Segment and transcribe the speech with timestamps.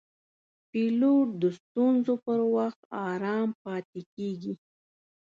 [0.69, 4.53] پیلوټ د ستونزو پر وخت آرام پاتې کېږي.